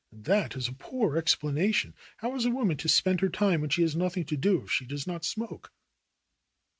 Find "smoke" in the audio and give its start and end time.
5.23-5.71